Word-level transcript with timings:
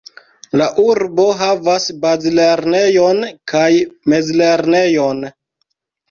La 0.59 0.67
urbo 0.83 1.25
havas 1.41 1.83
bazlernejon 2.05 3.21
kaj 3.51 3.67
mezlernejon. 4.13 5.21